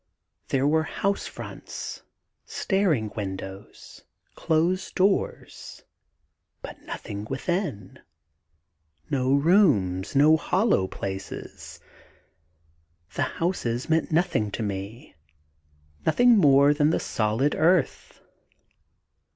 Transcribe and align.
There 0.47 0.65
were 0.65 0.81
house 0.81 1.27
fronts, 1.27 2.01
staring 2.43 3.11
windows, 3.15 4.01
closed 4.33 4.95
doors, 4.95 5.83
but 6.63 6.81
nothing 6.81 7.25
within; 7.25 7.99
no 9.11 9.31
rooms, 9.31 10.15
no 10.15 10.37
hollow 10.37 10.87
places. 10.87 11.79
The 13.13 13.21
houses 13.37 13.89
meant 13.91 14.11
nothing 14.11 14.49
to 14.53 14.63
me, 14.63 15.13
nothing 16.03 16.35
more 16.35 16.73
than 16.73 16.89
the 16.89 16.99
solid 16.99 17.53
earth. 17.53 18.21